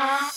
[0.00, 0.30] Ah.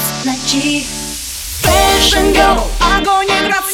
[0.00, 0.86] tańc leci
[1.62, 3.69] Fashion go, a go nie wraca.